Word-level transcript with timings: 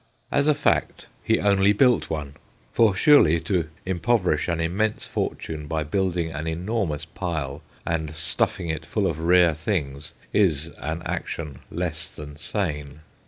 As 0.31 0.47
a 0.47 0.55
fact, 0.55 1.05
he 1.23 1.39
only 1.39 1.73
built 1.73 2.09
one 2.09 2.33
for 2.73 2.95
surely 2.95 3.39
to 3.41 3.69
impoverish 3.85 4.47
an 4.47 4.59
immense 4.59 5.05
fortune 5.05 5.67
by 5.67 5.83
building 5.83 6.31
an 6.31 6.47
enormous 6.47 7.03
FANNY 7.03 7.19
BURNEY 7.19 7.37
235 7.83 7.85
pile 7.85 7.95
and 8.07 8.15
stuffing 8.15 8.69
it 8.69 8.83
full 8.83 9.05
of 9.05 9.19
rare 9.19 9.53
things, 9.53 10.13
is 10.33 10.69
an 10.79 11.03
action 11.05 11.59
less 11.69 12.15
than 12.15 12.35
sane. 12.35 13.01